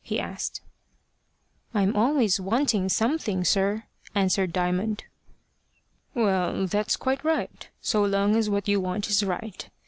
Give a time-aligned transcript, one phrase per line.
[0.03, 0.61] he asked.
[1.75, 3.83] "I'm always wanting something, sir,"
[4.15, 5.03] answered Diamond.
[6.15, 9.69] "Well, that's quite right, so long as what you want is right.